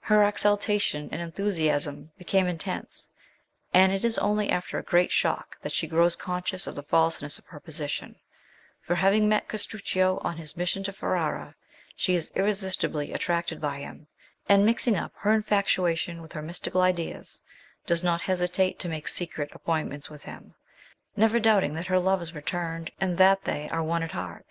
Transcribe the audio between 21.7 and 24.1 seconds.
that her love is returned, and that they are one at